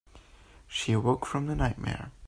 She 0.67 0.93
awoke 0.93 1.27
from 1.27 1.45
the 1.45 1.53
nightmare. 1.53 2.09